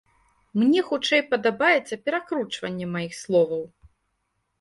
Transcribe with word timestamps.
Мне 0.61 0.79
хутчэй 0.87 1.21
падабаецца 1.33 1.99
перакручванне 2.07 2.87
маіх 2.95 3.13
словаў. 3.21 3.63